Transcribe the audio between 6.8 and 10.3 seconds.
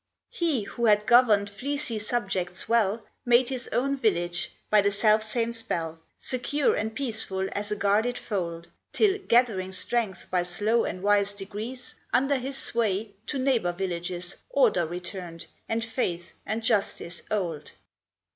peaceful as a guarded fold, Till, gathering strength